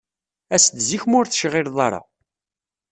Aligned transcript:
As-d 0.55 0.77
zik 0.87 1.03
ma 1.07 1.15
ur 1.19 1.27
tecɣiled 1.27 1.77
ara. 1.87 2.01